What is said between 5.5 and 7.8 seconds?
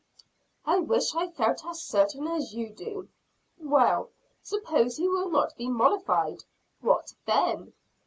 be mollified. What then?